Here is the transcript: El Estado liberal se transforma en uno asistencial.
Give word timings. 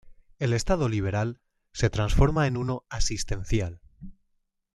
El 0.39 0.53
Estado 0.53 0.89
liberal 0.89 1.43
se 1.73 1.91
transforma 1.91 2.47
en 2.47 2.57
uno 2.57 2.87
asistencial. 2.89 3.81